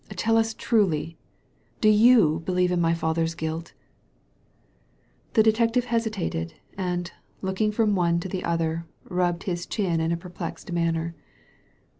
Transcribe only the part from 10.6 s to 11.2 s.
manner.